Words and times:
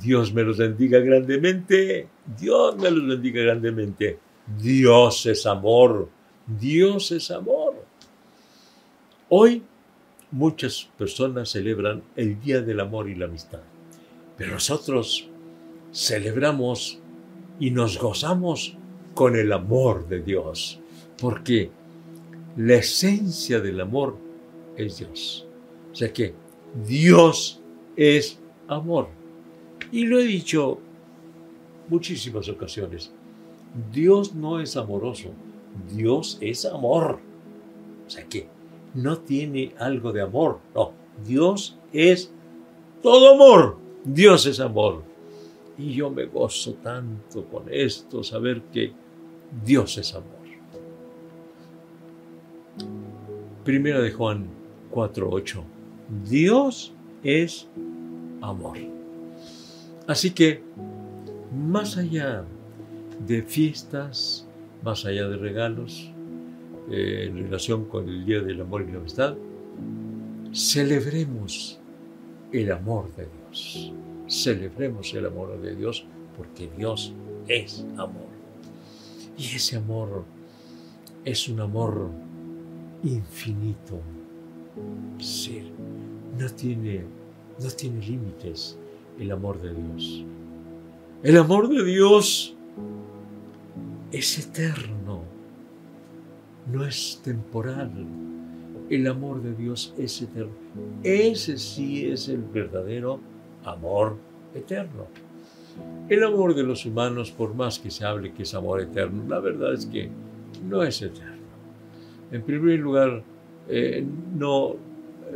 Dios 0.00 0.32
me 0.32 0.42
los 0.42 0.58
bendiga 0.58 0.98
grandemente. 1.00 2.08
Dios 2.38 2.76
me 2.76 2.90
los 2.90 3.06
bendiga 3.06 3.42
grandemente. 3.42 4.18
Dios 4.60 5.26
es 5.26 5.46
amor. 5.46 6.08
Dios 6.46 7.12
es 7.12 7.30
amor. 7.30 7.74
Hoy 9.28 9.62
muchas 10.30 10.88
personas 10.96 11.50
celebran 11.50 12.02
el 12.16 12.40
Día 12.40 12.60
del 12.62 12.80
Amor 12.80 13.08
y 13.08 13.14
la 13.14 13.26
Amistad, 13.26 13.60
pero 14.36 14.52
nosotros 14.52 15.28
celebramos 15.92 16.98
y 17.60 17.70
nos 17.70 17.98
gozamos 17.98 18.76
con 19.14 19.36
el 19.36 19.52
amor 19.52 20.08
de 20.08 20.22
Dios, 20.22 20.80
porque 21.20 21.70
la 22.56 22.76
esencia 22.76 23.60
del 23.60 23.80
amor 23.80 24.16
es 24.76 24.98
Dios. 24.98 25.46
O 25.92 25.94
sea 25.94 26.12
que 26.12 26.34
Dios 26.86 27.60
es 27.96 28.38
amor. 28.68 29.17
Y 29.90 30.04
lo 30.06 30.18
he 30.18 30.24
dicho 30.24 30.78
muchísimas 31.88 32.48
ocasiones. 32.48 33.12
Dios 33.92 34.34
no 34.34 34.60
es 34.60 34.76
amoroso, 34.76 35.30
Dios 35.94 36.38
es 36.40 36.64
amor. 36.64 37.20
O 38.06 38.10
sea 38.10 38.24
que 38.26 38.48
no 38.94 39.18
tiene 39.18 39.74
algo 39.78 40.12
de 40.12 40.22
amor, 40.22 40.60
no. 40.74 40.92
Dios 41.24 41.78
es 41.92 42.30
todo 43.02 43.34
amor. 43.34 43.76
Dios 44.04 44.46
es 44.46 44.60
amor. 44.60 45.02
Y 45.76 45.92
yo 45.92 46.10
me 46.10 46.26
gozo 46.26 46.74
tanto 46.74 47.44
con 47.44 47.64
esto, 47.70 48.22
saber 48.24 48.62
que 48.72 48.92
Dios 49.64 49.98
es 49.98 50.14
amor. 50.14 50.38
Primera 53.64 54.00
de 54.00 54.10
Juan 54.12 54.48
4:8. 54.90 55.62
Dios 56.24 56.94
es 57.22 57.68
amor. 58.40 58.97
Así 60.08 60.30
que, 60.30 60.62
más 61.52 61.98
allá 61.98 62.42
de 63.26 63.42
fiestas, 63.42 64.46
más 64.82 65.04
allá 65.04 65.28
de 65.28 65.36
regalos, 65.36 66.10
eh, 66.90 67.26
en 67.28 67.36
relación 67.36 67.84
con 67.84 68.08
el 68.08 68.24
Día 68.24 68.40
del 68.40 68.62
Amor 68.62 68.86
y 68.88 68.92
la 68.92 69.00
Amistad, 69.00 69.36
celebremos 70.50 71.78
el 72.52 72.72
amor 72.72 73.14
de 73.16 73.26
Dios. 73.26 73.92
Celebremos 74.26 75.12
el 75.12 75.26
amor 75.26 75.60
de 75.60 75.76
Dios 75.76 76.06
porque 76.38 76.70
Dios 76.74 77.12
es 77.46 77.84
amor. 77.98 78.28
Y 79.36 79.56
ese 79.56 79.76
amor 79.76 80.24
es 81.26 81.50
un 81.50 81.60
amor 81.60 82.08
infinito. 83.04 84.00
Sí, 85.18 85.70
no 86.38 86.48
tiene, 86.48 87.04
no 87.62 87.68
tiene 87.68 88.00
límites 88.00 88.78
el 89.18 89.30
amor 89.32 89.60
de 89.60 89.74
Dios. 89.74 90.24
El 91.22 91.36
amor 91.36 91.68
de 91.68 91.84
Dios 91.84 92.54
es 94.12 94.38
eterno, 94.38 95.22
no 96.72 96.84
es 96.84 97.20
temporal. 97.22 97.90
El 98.88 99.06
amor 99.06 99.42
de 99.42 99.54
Dios 99.54 99.92
es 99.98 100.22
eterno. 100.22 100.52
Ese 101.02 101.58
sí 101.58 102.06
es 102.06 102.28
el 102.28 102.42
verdadero 102.42 103.20
amor 103.64 104.16
eterno. 104.54 105.06
El 106.08 106.24
amor 106.24 106.54
de 106.54 106.62
los 106.62 106.86
humanos, 106.86 107.30
por 107.30 107.54
más 107.54 107.78
que 107.78 107.90
se 107.90 108.04
hable 108.04 108.32
que 108.32 108.44
es 108.44 108.54
amor 108.54 108.80
eterno, 108.80 109.24
la 109.28 109.40
verdad 109.40 109.74
es 109.74 109.86
que 109.86 110.08
no 110.66 110.82
es 110.82 111.02
eterno. 111.02 111.36
En 112.30 112.42
primer 112.42 112.78
lugar, 112.78 113.22
eh, 113.68 114.04
no, 114.34 114.76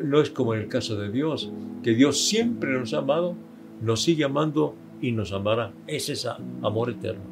no 0.02 0.20
es 0.20 0.30
como 0.30 0.54
en 0.54 0.60
el 0.62 0.68
caso 0.68 0.96
de 0.96 1.10
Dios, 1.10 1.50
que 1.82 1.94
Dios 1.94 2.24
siempre 2.24 2.72
nos 2.72 2.94
ha 2.94 2.98
amado, 2.98 3.34
nos 3.82 4.02
sigue 4.02 4.24
amando 4.24 4.74
y 5.00 5.12
nos 5.12 5.32
amará. 5.32 5.72
Es 5.86 6.08
ese 6.08 6.28
amor 6.62 6.90
eterno, 6.90 7.24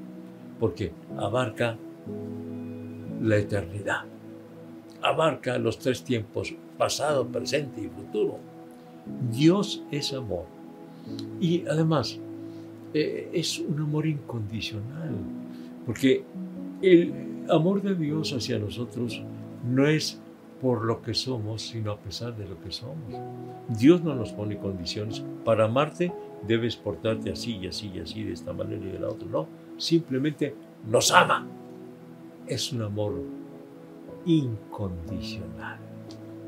porque 0.59 0.93
abarca 1.17 1.79
la 3.23 3.37
eternidad, 3.37 4.05
abarca 5.03 5.59
los 5.59 5.79
tres 5.79 6.03
tiempos, 6.03 6.55
pasado, 6.77 7.27
presente 7.27 7.81
y 7.81 7.89
futuro. 7.89 8.39
Dios 9.31 9.83
es 9.91 10.13
amor. 10.13 10.45
Y 11.41 11.67
además, 11.67 12.19
eh, 12.93 13.31
es 13.33 13.59
un 13.59 13.81
amor 13.81 14.07
incondicional, 14.07 15.15
porque 15.87 16.25
el 16.83 17.13
amor 17.49 17.83
de 17.83 17.95
Dios 17.95 18.33
hacia 18.33 18.59
nosotros 18.59 19.23
no 19.69 19.87
es 19.87 20.21
por 20.61 20.85
lo 20.85 21.01
que 21.01 21.15
somos, 21.15 21.63
sino 21.63 21.93
a 21.93 21.99
pesar 21.99 22.37
de 22.37 22.47
lo 22.47 22.61
que 22.61 22.71
somos. 22.71 23.15
Dios 23.69 24.03
no 24.03 24.15
nos 24.15 24.33
pone 24.33 24.59
condiciones. 24.59 25.25
Para 25.45 25.65
amarte 25.65 26.13
debes 26.47 26.77
portarte 26.77 27.33
así 27.33 27.57
y 27.57 27.67
así 27.67 27.91
y 27.95 28.01
así, 28.01 28.23
de 28.23 28.33
esta 28.33 28.53
manera 28.53 28.85
y 28.85 28.91
de 28.91 28.99
la 28.99 29.09
otra. 29.09 29.27
No, 29.29 29.49
simplemente 29.79 30.55
nos 30.87 31.11
ama. 31.13 31.47
Es 32.47 32.73
un 32.73 32.83
amor 32.83 33.23
incondicional, 34.27 35.79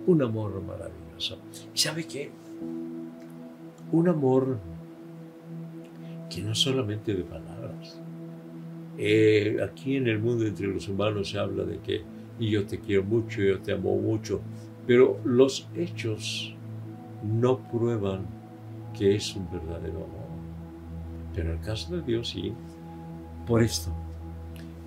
un 0.06 0.22
amor 0.22 0.62
maravilloso. 0.62 1.38
¿Y 1.74 1.78
sabe 1.78 2.06
qué? 2.06 2.30
Un 3.92 4.08
amor 4.08 4.58
que 6.28 6.42
no 6.42 6.54
solamente 6.54 7.14
de 7.14 7.24
palabras. 7.24 8.00
Eh, 8.98 9.56
aquí 9.62 9.96
en 9.96 10.06
el 10.06 10.18
mundo 10.18 10.44
entre 10.46 10.66
los 10.66 10.88
humanos 10.88 11.30
se 11.30 11.38
habla 11.38 11.64
de 11.64 11.78
que 11.78 12.02
y 12.42 12.50
yo 12.50 12.66
te 12.66 12.80
quiero 12.80 13.04
mucho, 13.04 13.40
yo 13.40 13.60
te 13.60 13.72
amo 13.72 13.96
mucho, 13.96 14.40
pero 14.84 15.20
los 15.24 15.68
hechos 15.76 16.52
no 17.22 17.58
prueban 17.70 18.26
que 18.98 19.14
es 19.14 19.36
un 19.36 19.48
verdadero 19.48 19.98
amor. 19.98 20.32
Pero 21.36 21.52
en 21.52 21.58
el 21.58 21.64
caso 21.64 21.94
de 21.94 22.02
Dios 22.02 22.30
sí, 22.30 22.52
por 23.46 23.62
esto. 23.62 23.92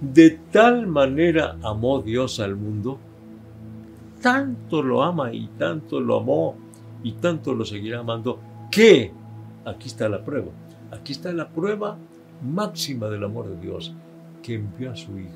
De 0.02 0.31
tal 0.52 0.86
manera 0.86 1.57
amó 1.63 2.02
Dios 2.02 2.42
al 2.42 2.57
mundo, 2.57 3.00
tanto 4.22 4.84
lo 4.84 5.02
ama 5.02 5.31
y 5.31 5.48
tanto 5.57 6.02
lo 6.02 6.18
amó 6.19 6.57
y 7.04 7.13
tanto 7.13 7.54
lo 7.54 7.63
seguirá 7.63 8.00
amando, 8.02 8.38
que 8.69 9.13
aquí 9.63 9.88
está 9.88 10.10
la 10.10 10.25
prueba. 10.25 10.52
Aquí 10.92 11.13
está 11.13 11.31
la 11.31 11.48
prueba 11.48 11.98
máxima 12.44 13.07
del 13.07 13.24
amor 13.24 13.48
de 13.48 13.62
Dios, 13.62 13.94
que 14.44 14.56
envió 14.56 14.92
a 14.92 14.96
su 14.98 15.18
Hijo, 15.18 15.31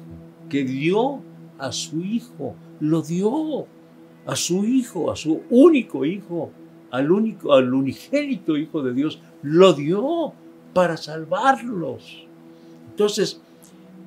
que 0.50 0.66
dio 0.66 1.28
a 1.59 1.71
su 1.71 2.01
Hijo, 2.01 2.56
lo 2.79 3.01
dio 3.01 3.65
a 4.25 4.35
su 4.35 4.65
Hijo, 4.65 5.11
a 5.11 5.15
su 5.15 5.41
único 5.50 6.06
Hijo, 6.06 6.51
al 6.91 7.11
único, 7.11 7.53
al 7.53 7.73
unigénito 7.73 8.57
Hijo 8.57 8.81
de 8.81 8.94
Dios, 8.94 9.21
lo 9.44 9.73
dio 9.73 10.33
para 10.73 10.97
salvarlos. 10.97 12.25
Entonces, 12.91 13.41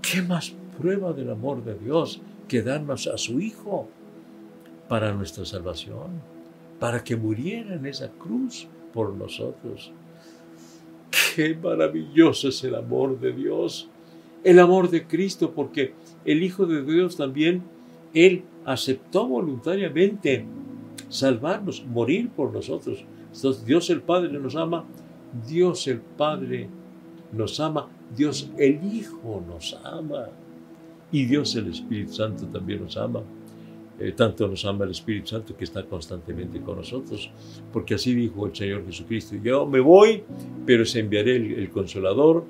¿qué 0.00 0.22
más 0.22 0.52
prueba 0.78 1.12
del 1.12 1.30
amor 1.30 1.64
de 1.64 1.74
Dios 1.74 2.20
que 2.48 2.62
darnos 2.62 3.06
a 3.06 3.18
su 3.18 3.40
Hijo 3.40 3.88
para 4.88 5.12
nuestra 5.12 5.44
salvación, 5.44 6.20
para 6.78 7.02
que 7.02 7.16
muriera 7.16 7.74
en 7.74 7.86
esa 7.86 8.08
cruz 8.08 8.66
por 8.92 9.14
nosotros? 9.14 9.92
Qué 11.34 11.54
maravilloso 11.54 12.48
es 12.48 12.62
el 12.64 12.74
amor 12.74 13.18
de 13.18 13.32
Dios, 13.32 13.88
el 14.44 14.58
amor 14.58 14.90
de 14.90 15.06
Cristo, 15.06 15.52
porque 15.52 15.92
el 16.24 16.42
Hijo 16.42 16.66
de 16.66 16.82
Dios 16.82 17.16
también, 17.16 17.62
Él 18.14 18.44
aceptó 18.64 19.26
voluntariamente 19.26 20.44
salvarnos, 21.08 21.84
morir 21.86 22.30
por 22.30 22.52
nosotros. 22.52 23.04
Entonces, 23.34 23.64
Dios 23.64 23.90
el 23.90 24.02
Padre 24.02 24.38
nos 24.38 24.56
ama, 24.56 24.84
Dios 25.46 25.86
el 25.86 26.00
Padre 26.00 26.68
nos 27.32 27.60
ama, 27.60 27.88
Dios 28.16 28.50
el 28.58 28.80
Hijo 28.84 29.42
nos 29.46 29.78
ama 29.84 30.28
y 31.10 31.24
Dios 31.24 31.54
el 31.56 31.68
Espíritu 31.68 32.12
Santo 32.12 32.46
también 32.46 32.82
nos 32.82 32.96
ama. 32.96 33.22
Eh, 33.98 34.12
tanto 34.12 34.48
nos 34.48 34.64
ama 34.64 34.84
el 34.84 34.90
Espíritu 34.90 35.28
Santo 35.28 35.56
que 35.56 35.64
está 35.64 35.84
constantemente 35.84 36.60
con 36.60 36.76
nosotros, 36.76 37.30
porque 37.72 37.94
así 37.94 38.14
dijo 38.14 38.46
el 38.46 38.56
Señor 38.56 38.84
Jesucristo, 38.86 39.36
yo 39.36 39.66
me 39.66 39.80
voy, 39.80 40.24
pero 40.66 40.84
se 40.84 41.00
enviaré 41.00 41.36
el, 41.36 41.52
el 41.52 41.70
Consolador, 41.70 42.44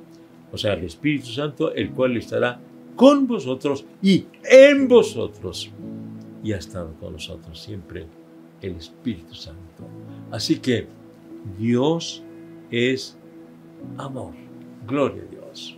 o 0.52 0.58
sea, 0.58 0.74
el 0.74 0.84
Espíritu 0.84 1.26
Santo, 1.26 1.72
el 1.72 1.90
cual 1.90 2.16
estará 2.16 2.60
con 2.94 3.26
vosotros 3.26 3.84
y 4.02 4.26
en 4.44 4.86
vosotros. 4.86 5.70
Y 6.44 6.52
ha 6.52 6.58
estado 6.58 6.92
con 7.00 7.14
nosotros 7.14 7.60
siempre 7.60 8.06
el 8.60 8.76
Espíritu 8.76 9.34
Santo. 9.34 9.86
Así 10.30 10.58
que 10.58 10.86
Dios 11.58 12.22
es 12.70 13.16
amor. 13.96 14.34
Gloria 14.86 15.22
a 15.22 15.26
Dios. 15.26 15.76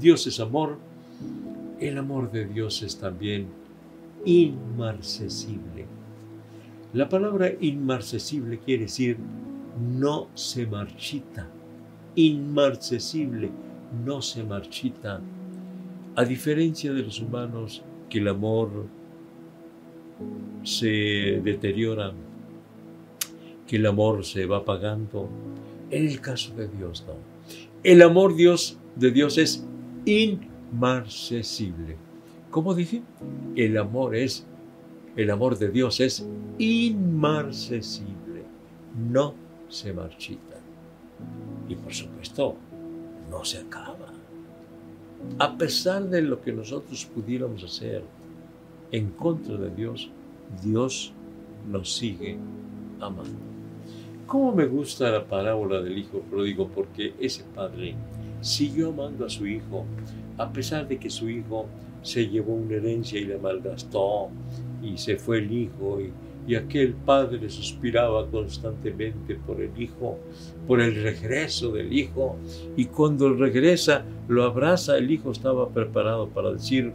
Dios 0.00 0.26
es 0.26 0.40
amor. 0.40 0.78
El 1.80 1.98
amor 1.98 2.30
de 2.30 2.46
Dios 2.46 2.82
es 2.82 2.96
también 2.96 3.48
inmarcesible. 4.24 5.86
La 6.92 7.08
palabra 7.08 7.50
inmarcesible 7.60 8.58
quiere 8.58 8.84
decir 8.84 9.16
no 9.98 10.28
se 10.34 10.66
marchita. 10.66 11.48
Inmarcesible, 12.14 13.50
no 14.04 14.22
se 14.22 14.42
marchita 14.42 15.20
a 16.14 16.24
diferencia 16.24 16.92
de 16.92 17.02
los 17.02 17.20
humanos, 17.20 17.82
que 18.08 18.18
el 18.18 18.28
amor 18.28 18.86
se 20.62 21.40
deteriora, 21.42 22.12
que 23.66 23.76
el 23.76 23.86
amor 23.86 24.24
se 24.24 24.46
va 24.46 24.58
apagando, 24.58 25.28
En 25.90 26.06
el 26.08 26.20
caso 26.22 26.54
de 26.54 26.68
Dios, 26.68 27.04
no. 27.06 27.14
El 27.82 28.00
amor 28.00 28.34
Dios, 28.34 28.78
de 28.96 29.10
Dios 29.10 29.36
es 29.36 29.66
inmarcesible. 30.06 31.96
¿Cómo 32.50 32.74
dije? 32.74 33.02
El 33.56 33.76
amor 33.76 34.16
es, 34.16 34.46
el 35.16 35.30
amor 35.30 35.58
de 35.58 35.70
Dios 35.70 36.00
es 36.00 36.26
inmarcesible. 36.58 38.44
No 39.10 39.34
se 39.68 39.92
marchita. 39.92 40.56
Y 41.68 41.74
por 41.74 41.92
supuesto, 41.92 42.56
no 43.32 43.44
se 43.44 43.58
acaba. 43.58 44.12
A 45.38 45.56
pesar 45.56 46.08
de 46.08 46.20
lo 46.22 46.40
que 46.40 46.52
nosotros 46.52 47.06
pudiéramos 47.06 47.64
hacer 47.64 48.02
en 48.90 49.10
contra 49.10 49.56
de 49.56 49.70
Dios, 49.70 50.10
Dios 50.62 51.12
nos 51.70 51.94
sigue 51.94 52.36
amando. 53.00 53.40
¿Cómo 54.26 54.52
me 54.52 54.66
gusta 54.66 55.10
la 55.10 55.24
parábola 55.24 55.80
del 55.80 55.98
hijo 55.98 56.20
pródigo? 56.20 56.68
Porque 56.68 57.14
ese 57.18 57.44
padre 57.44 57.94
siguió 58.40 58.90
amando 58.90 59.26
a 59.26 59.30
su 59.30 59.46
hijo, 59.46 59.84
a 60.38 60.52
pesar 60.52 60.86
de 60.86 60.98
que 60.98 61.10
su 61.10 61.28
hijo 61.28 61.66
se 62.02 62.28
llevó 62.28 62.54
una 62.54 62.76
herencia 62.76 63.18
y 63.18 63.24
la 63.24 63.38
malgastó, 63.38 64.28
y 64.82 64.98
se 64.98 65.16
fue 65.16 65.38
el 65.38 65.52
hijo, 65.52 66.00
y, 66.00 66.12
y 66.46 66.54
aquel 66.54 66.94
padre 66.94 67.48
suspiraba 67.48 68.26
constantemente 68.28 69.36
por 69.36 69.60
el 69.60 69.70
hijo, 69.80 70.18
por 70.66 70.80
el 70.80 70.94
regreso 71.02 71.70
del 71.72 71.92
hijo, 71.92 72.36
y 72.76 72.86
cuando 72.86 73.32
regresa, 73.34 74.04
lo 74.28 74.44
abraza, 74.44 74.98
el 74.98 75.10
hijo 75.10 75.30
estaba 75.30 75.68
preparado 75.68 76.28
para 76.28 76.52
decir, 76.52 76.92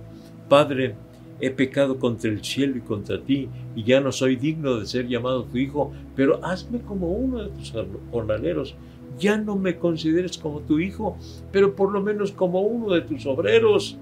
Padre, 0.50 0.96
he 1.40 1.52
pecado 1.52 2.00
contra 2.00 2.32
el 2.32 2.44
cielo 2.44 2.78
y 2.78 2.82
contra 2.82 3.22
ti, 3.22 3.50
y 3.76 3.84
ya 3.84 4.00
no 4.00 4.12
soy 4.12 4.36
digno 4.36 4.80
de 4.80 4.86
ser 4.86 5.08
llamado 5.08 5.44
tu 5.44 5.58
hijo, 5.58 5.92
pero 6.16 6.44
hazme 6.44 6.80
como 6.82 7.12
uno 7.12 7.44
de 7.44 7.50
tus 7.50 7.74
jornaleros. 8.12 8.76
Ya 9.20 9.38
no 9.38 9.56
me 9.56 9.78
consideres 9.78 10.38
como 10.38 10.62
tu 10.62 10.80
hijo, 10.80 11.18
pero 11.52 11.76
por 11.76 11.92
lo 11.92 12.02
menos 12.02 12.32
como 12.32 12.62
uno 12.62 12.94
de 12.94 13.02
tus 13.02 13.26
obreros. 13.26 13.98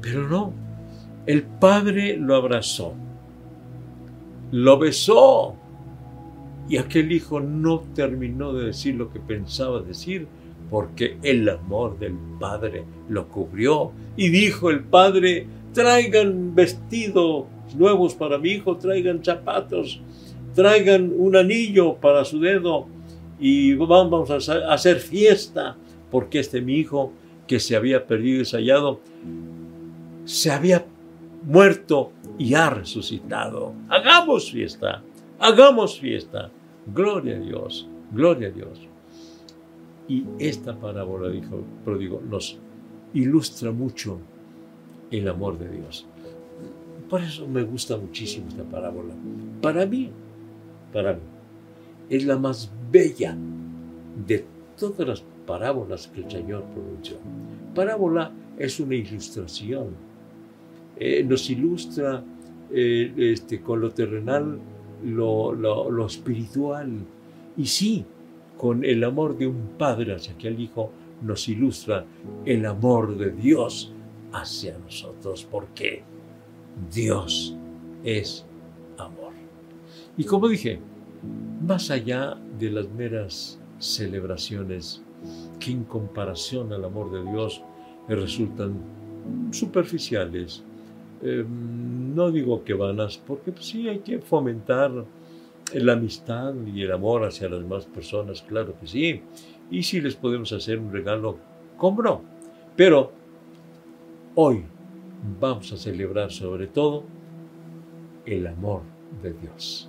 Pero 0.00 0.28
no, 0.28 0.52
el 1.26 1.42
padre 1.42 2.16
lo 2.16 2.34
abrazó, 2.34 2.94
lo 4.50 4.78
besó, 4.78 5.56
y 6.68 6.78
aquel 6.78 7.12
hijo 7.12 7.40
no 7.40 7.80
terminó 7.94 8.52
de 8.52 8.66
decir 8.66 8.94
lo 8.96 9.10
que 9.12 9.20
pensaba 9.20 9.80
decir, 9.80 10.26
porque 10.70 11.16
el 11.22 11.48
amor 11.48 11.98
del 11.98 12.16
padre 12.40 12.84
lo 13.08 13.28
cubrió. 13.28 13.92
Y 14.16 14.30
dijo 14.30 14.70
el 14.70 14.82
padre, 14.82 15.46
traigan 15.72 16.54
vestidos 16.54 17.44
nuevos 17.76 18.14
para 18.14 18.38
mi 18.38 18.50
hijo, 18.50 18.76
traigan 18.76 19.24
zapatos, 19.24 20.00
traigan 20.54 21.12
un 21.16 21.36
anillo 21.36 21.94
para 21.94 22.24
su 22.24 22.40
dedo 22.40 22.86
y 23.38 23.74
vamos 23.74 24.30
a 24.30 24.72
hacer 24.72 24.98
fiesta, 24.98 25.76
porque 26.10 26.40
este 26.40 26.60
mi 26.60 26.74
hijo 26.74 27.12
que 27.46 27.60
se 27.60 27.76
había 27.76 28.06
perdido 28.06 28.42
y 28.42 28.44
hallado, 28.44 29.00
se 30.24 30.50
había 30.50 30.84
muerto 31.44 32.10
y 32.38 32.54
ha 32.54 32.70
resucitado. 32.70 33.74
Hagamos 33.88 34.50
fiesta, 34.50 35.02
hagamos 35.38 35.98
fiesta. 35.98 36.50
Gloria 36.94 37.36
a 37.36 37.40
Dios, 37.40 37.88
gloria 38.12 38.48
a 38.48 38.52
Dios. 38.52 38.80
Y 40.08 40.24
esta 40.38 40.78
parábola, 40.78 41.30
dijo 41.30 41.62
pródigo, 41.84 42.22
nos 42.28 42.58
ilustra 43.12 43.72
mucho 43.72 44.20
el 45.10 45.28
amor 45.28 45.58
de 45.58 45.68
Dios. 45.68 46.06
Por 47.08 47.22
eso 47.22 47.46
me 47.46 47.62
gusta 47.62 47.96
muchísimo 47.96 48.48
esta 48.48 48.64
parábola. 48.64 49.14
Para 49.62 49.86
mí, 49.86 50.10
para 50.92 51.14
mí, 51.14 51.20
es 52.08 52.24
la 52.24 52.38
más 52.38 52.70
bella 52.90 53.36
de 54.26 54.44
todas 54.78 55.06
las 55.06 55.24
parábolas 55.46 56.08
que 56.08 56.22
el 56.22 56.30
Señor 56.30 56.64
pronunció. 56.64 57.16
Parábola 57.74 58.32
es 58.58 58.80
una 58.80 58.94
ilustración. 58.94 60.05
Eh, 60.98 61.24
nos 61.24 61.48
ilustra 61.50 62.24
eh, 62.70 63.12
este, 63.16 63.60
con 63.60 63.80
lo 63.80 63.90
terrenal 63.90 64.58
lo, 65.04 65.52
lo 65.54 66.06
espiritual. 66.06 66.90
Y 67.56 67.66
sí, 67.66 68.04
con 68.56 68.84
el 68.84 69.04
amor 69.04 69.36
de 69.36 69.46
un 69.46 69.70
padre 69.78 70.14
hacia 70.14 70.34
aquel 70.34 70.60
hijo, 70.60 70.90
nos 71.22 71.48
ilustra 71.48 72.04
el 72.44 72.66
amor 72.66 73.16
de 73.16 73.30
Dios 73.30 73.92
hacia 74.32 74.78
nosotros, 74.78 75.46
porque 75.50 76.02
Dios 76.92 77.56
es 78.04 78.44
amor. 78.98 79.32
Y 80.16 80.24
como 80.24 80.48
dije, 80.48 80.78
más 81.66 81.90
allá 81.90 82.36
de 82.58 82.70
las 82.70 82.88
meras 82.90 83.58
celebraciones 83.78 85.02
que 85.58 85.72
en 85.72 85.84
comparación 85.84 86.72
al 86.72 86.84
amor 86.84 87.10
de 87.10 87.30
Dios 87.30 87.62
resultan 88.08 88.74
superficiales, 89.50 90.62
em, 91.22 92.14
no 92.14 92.30
digo 92.30 92.64
que 92.64 92.74
vanas, 92.74 93.18
porque 93.18 93.52
pues 93.52 93.66
sí 93.66 93.88
hay 93.88 93.98
que 94.00 94.18
fomentar 94.20 94.92
la 95.74 95.92
amistad 95.92 96.54
y 96.66 96.82
el 96.82 96.92
amor 96.92 97.24
hacia 97.24 97.48
las 97.48 97.60
demás 97.60 97.86
personas, 97.86 98.42
claro 98.42 98.78
que 98.78 98.86
sí. 98.86 99.22
Y 99.70 99.82
si 99.82 100.00
les 100.00 100.14
podemos 100.14 100.52
hacer 100.52 100.78
un 100.78 100.92
regalo, 100.92 101.38
¿cómo 101.76 102.02
no? 102.02 102.22
Pero 102.76 103.12
Hoy 104.38 104.64
vamos 105.40 105.72
a 105.72 105.78
celebrar 105.78 106.30
sobre 106.30 106.66
todo 106.66 107.04
el 108.26 108.46
amor 108.46 108.82
de 109.22 109.32
Dios, 109.32 109.88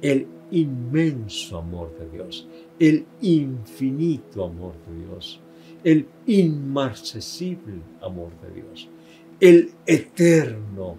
el 0.00 0.28
inmenso 0.52 1.58
amor 1.58 1.92
de 1.98 2.08
Dios, 2.08 2.46
el 2.78 3.04
infinito 3.20 4.44
amor 4.44 4.74
de 4.86 5.04
Dios, 5.04 5.40
el 5.82 6.06
inmarcesible 6.28 7.82
amor 8.00 8.30
de 8.40 8.62
Dios, 8.62 8.88
el 9.40 9.70
eterno 9.86 10.96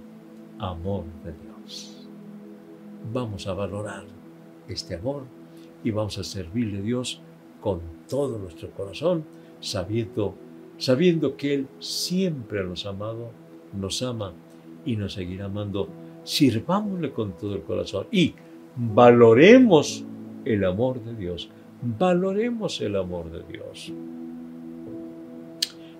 amor 0.59 1.05
de 1.23 1.33
Dios. 1.33 2.07
Vamos 3.13 3.47
a 3.47 3.53
valorar 3.53 4.05
este 4.67 4.95
amor 4.95 5.23
y 5.83 5.91
vamos 5.91 6.17
a 6.17 6.23
servirle 6.23 6.79
a 6.79 6.81
Dios 6.81 7.21
con 7.61 7.81
todo 8.07 8.37
nuestro 8.37 8.69
corazón, 8.71 9.25
sabiendo 9.59 10.35
sabiendo 10.79 11.35
que 11.35 11.53
Él 11.53 11.67
siempre 11.79 12.63
nos 12.63 12.85
ha 12.85 12.89
amado, 12.89 13.31
nos 13.73 14.01
ama 14.01 14.33
y 14.85 14.95
nos 14.95 15.13
seguirá 15.13 15.45
amando. 15.45 15.89
Sirvámosle 16.23 17.11
con 17.11 17.33
todo 17.33 17.55
el 17.55 17.61
corazón 17.61 18.07
y 18.11 18.33
valoremos 18.75 20.03
el 20.45 20.63
amor 20.63 21.03
de 21.03 21.15
Dios. 21.15 21.49
Valoremos 21.81 22.81
el 22.81 22.95
amor 22.95 23.29
de 23.29 23.43
Dios. 23.43 23.93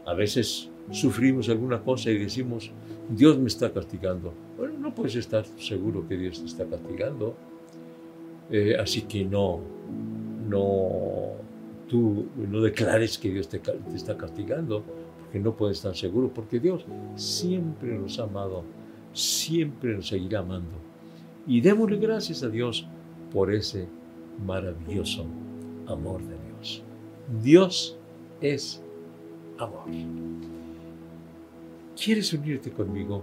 A 0.06 0.14
veces 0.14 0.70
sufrimos 0.92 1.50
alguna 1.50 1.82
cosa 1.82 2.10
y 2.12 2.18
decimos, 2.18 2.72
Dios 3.10 3.38
me 3.38 3.48
está 3.48 3.72
castigando. 3.72 4.34
Bueno, 4.58 4.78
no 4.80 4.94
puedes 4.94 5.16
estar 5.16 5.46
seguro 5.58 6.08
que 6.08 6.18
Dios 6.18 6.40
te 6.40 6.46
está 6.46 6.66
castigando. 6.66 7.36
Eh, 8.52 8.76
así 8.80 9.04
que 9.04 9.24
no, 9.26 9.60
no 10.50 11.30
tú 11.90 12.28
no 12.38 12.62
declares 12.62 13.18
que 13.18 13.32
Dios 13.32 13.50
te, 13.50 13.62
está 13.94 14.16
castigando, 14.16 14.84
porque 15.20 15.40
no 15.40 15.56
puedes 15.56 15.78
estar 15.78 15.96
seguro, 15.96 16.32
porque 16.34 16.60
Dios 16.60 16.86
siempre 17.16 17.98
nos 17.98 18.20
ha 18.20 18.24
amado, 18.24 18.64
siempre 19.12 19.96
nos 19.96 20.08
seguirá 20.08 20.40
amando. 20.40 20.78
Y 21.48 21.62
démosle 21.62 21.98
gracias 21.98 22.44
a 22.44 22.50
Dios 22.50 22.88
por 23.34 23.52
ese 23.54 23.88
maravilloso 24.46 25.26
amor 25.88 26.22
de 26.22 26.36
Dios. 26.48 26.84
Dios 27.42 27.98
es 28.40 28.82
amor. 29.58 29.86
¿Quieres 32.02 32.32
unirte 32.32 32.72
conmigo? 32.72 33.22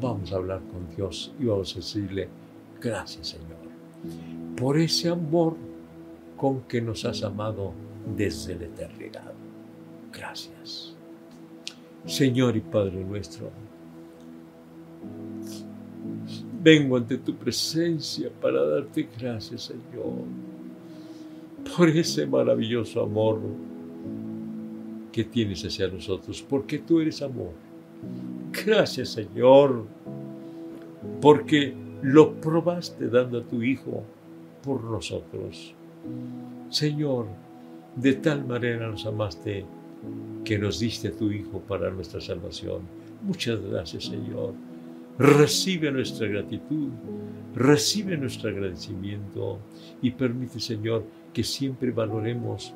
Vamos 0.00 0.32
a 0.32 0.36
hablar 0.36 0.62
con 0.72 0.88
Dios 0.96 1.34
y 1.38 1.44
vamos 1.44 1.72
a 1.74 1.76
decirle, 1.76 2.28
gracias 2.80 3.28
Señor, 3.28 4.56
por 4.56 4.78
ese 4.78 5.10
amor 5.10 5.56
con 6.36 6.62
que 6.62 6.80
nos 6.80 7.04
has 7.04 7.22
amado 7.22 7.72
desde 8.16 8.54
la 8.54 8.64
eternidad. 8.64 9.32
Gracias. 10.12 10.94
Señor 12.06 12.56
y 12.56 12.60
Padre 12.60 13.04
nuestro, 13.04 13.50
vengo 16.62 16.96
ante 16.96 17.18
tu 17.18 17.34
presencia 17.34 18.30
para 18.40 18.64
darte 18.64 19.08
gracias, 19.18 19.64
Señor, 19.64 20.24
por 21.76 21.88
ese 21.90 22.26
maravilloso 22.26 23.02
amor 23.02 23.40
que 25.12 25.24
tienes 25.24 25.64
hacia 25.64 25.88
nosotros, 25.88 26.42
porque 26.48 26.78
tú 26.78 27.00
eres 27.00 27.20
amor. 27.20 27.65
Gracias, 28.64 29.10
Señor, 29.10 29.84
porque 31.20 31.74
lo 32.02 32.34
probaste 32.40 33.08
dando 33.08 33.38
a 33.38 33.44
tu 33.44 33.62
Hijo 33.62 34.02
por 34.62 34.82
nosotros. 34.84 35.74
Señor, 36.70 37.26
de 37.96 38.14
tal 38.14 38.44
manera 38.44 38.88
nos 38.88 39.06
amaste 39.06 39.64
que 40.44 40.58
nos 40.58 40.78
diste 40.80 41.08
a 41.08 41.12
tu 41.12 41.30
Hijo 41.30 41.60
para 41.60 41.90
nuestra 41.90 42.20
salvación. 42.20 42.82
Muchas 43.22 43.60
gracias, 43.60 44.04
Señor. 44.04 44.54
Recibe 45.18 45.90
nuestra 45.90 46.26
gratitud, 46.26 46.90
recibe 47.54 48.18
nuestro 48.18 48.50
agradecimiento 48.50 49.58
y 50.02 50.10
permite, 50.10 50.60
Señor, 50.60 51.04
que 51.32 51.42
siempre 51.42 51.90
valoremos, 51.90 52.74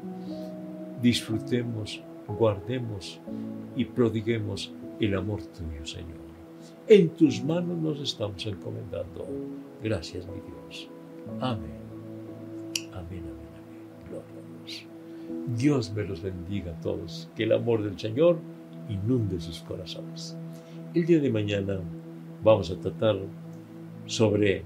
disfrutemos, 1.03 2.03
guardemos 2.27 3.21
y 3.77 3.85
prodiguemos 3.85 4.73
el 5.01 5.15
amor 5.15 5.43
tuyo, 5.43 5.85
Señor. 5.85 6.19
En 6.87 7.09
tus 7.11 7.43
manos 7.43 7.79
nos 7.79 8.01
estamos 8.01 8.45
encomendando. 8.47 9.27
Gracias, 9.83 10.27
mi 10.27 10.41
Dios. 10.41 10.89
Amén. 11.41 11.71
Amén, 12.93 13.23
amén, 13.23 13.25
amén. 13.25 14.09
Gloria 14.09 14.35
a 14.37 14.65
Dios. 14.65 14.87
Dios 15.57 15.93
me 15.95 16.05
los 16.05 16.23
bendiga 16.23 16.73
a 16.73 16.81
todos. 16.81 17.29
Que 17.35 17.45
el 17.45 17.53
amor 17.53 17.83
del 17.83 17.99
Señor 17.99 18.39
inunde 18.89 19.41
sus 19.41 19.61
corazones. 19.61 20.37
El 20.93 21.07
día 21.07 21.21
de 21.21 21.31
mañana 21.31 21.81
vamos 22.43 22.71
a 22.71 22.77
tratar 22.77 23.17
sobre 24.07 24.65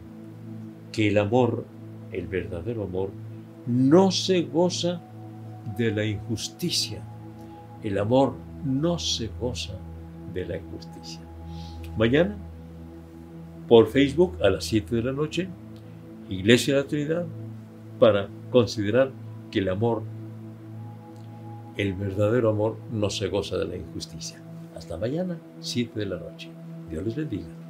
que 0.91 1.09
el 1.09 1.19
amor, 1.19 1.65
el 2.11 2.27
verdadero 2.27 2.85
amor, 2.85 3.11
no 3.67 4.11
se 4.11 4.43
goza 4.43 5.01
de 5.77 5.91
la 5.93 6.05
injusticia. 6.05 7.03
El 7.83 7.99
amor 7.99 8.35
no 8.65 8.99
se 8.99 9.29
goza 9.39 9.75
de 10.35 10.47
la 10.47 10.57
injusticia. 10.57 11.21
Mañana, 11.97 12.37
por 13.69 13.87
Facebook 13.87 14.37
a 14.43 14.51
las 14.51 14.65
7 14.65 14.97
de 14.97 15.03
la 15.03 15.13
noche, 15.13 15.49
Iglesia 16.29 16.75
de 16.75 16.83
la 16.83 16.89
Trinidad, 16.89 17.27
para 17.99 18.29
considerar 18.51 19.11
que 19.51 19.61
el 19.61 19.69
amor, 19.69 20.03
el 21.77 21.95
verdadero 21.95 22.51
amor, 22.51 22.77
no 22.93 23.11
se 23.11 23.29
goza 23.29 23.57
de 23.57 23.67
la 23.67 23.77
injusticia. 23.77 24.43
Hasta 24.77 24.97
mañana, 24.97 25.39
7 25.61 25.99
de 25.99 26.07
la 26.07 26.17
noche. 26.19 26.51
Dios 26.91 27.05
les 27.05 27.15
bendiga. 27.15 27.64